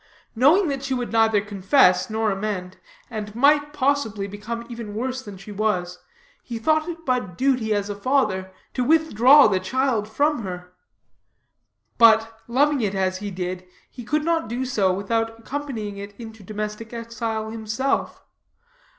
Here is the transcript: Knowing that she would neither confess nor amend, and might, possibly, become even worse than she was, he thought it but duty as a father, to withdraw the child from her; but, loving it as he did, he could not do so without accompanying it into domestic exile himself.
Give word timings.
Knowing 0.35 0.67
that 0.67 0.81
she 0.83 0.95
would 0.95 1.11
neither 1.11 1.39
confess 1.41 2.09
nor 2.09 2.31
amend, 2.31 2.77
and 3.11 3.35
might, 3.35 3.71
possibly, 3.71 4.25
become 4.25 4.65
even 4.67 4.95
worse 4.95 5.21
than 5.21 5.37
she 5.37 5.51
was, 5.51 5.99
he 6.41 6.57
thought 6.57 6.89
it 6.89 7.05
but 7.05 7.37
duty 7.37 7.71
as 7.71 7.87
a 7.87 7.93
father, 7.93 8.51
to 8.73 8.83
withdraw 8.83 9.45
the 9.45 9.59
child 9.59 10.09
from 10.09 10.41
her; 10.41 10.73
but, 11.99 12.39
loving 12.47 12.81
it 12.81 12.95
as 12.95 13.19
he 13.19 13.29
did, 13.29 13.63
he 13.91 14.03
could 14.03 14.25
not 14.25 14.49
do 14.49 14.65
so 14.65 14.91
without 14.91 15.37
accompanying 15.37 15.97
it 15.97 16.15
into 16.19 16.41
domestic 16.41 16.93
exile 16.93 17.51
himself. 17.51 18.23